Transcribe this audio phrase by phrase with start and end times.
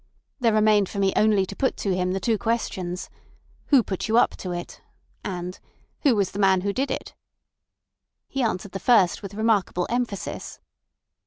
[0.39, 3.07] There remained for me only to put to him the two questions:
[3.67, 4.81] Who put you up to it?
[5.23, 5.59] and
[5.99, 7.13] Who was the man who did it?
[8.27, 10.59] He answered the first with remarkable emphasis.